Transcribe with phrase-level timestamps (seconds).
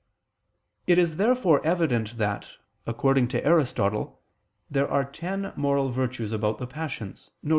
[0.87, 2.53] It is therefore evident that,
[2.87, 4.19] according to Aristotle,
[4.67, 7.49] there are ten moral virtues about the passions, viz.